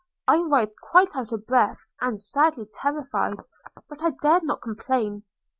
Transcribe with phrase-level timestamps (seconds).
[0.27, 3.45] I arrived quite out of breath, and sadly terrified,
[3.87, 5.25] but I dared not complain.